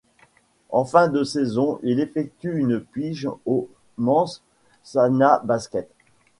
[0.71, 3.69] En fin de saison, il effectue une pige au
[3.99, 4.41] Mens
[4.81, 5.91] Sana Basket.